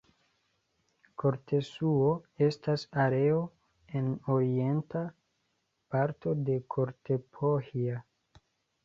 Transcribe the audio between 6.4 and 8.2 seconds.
de Kortepohja.